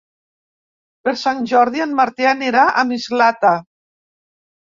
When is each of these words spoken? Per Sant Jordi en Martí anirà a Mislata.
Per 1.07 1.13
Sant 1.23 1.43
Jordi 1.51 1.83
en 1.85 1.93
Martí 1.99 2.27
anirà 2.31 2.65
a 2.81 2.85
Mislata. 2.93 3.53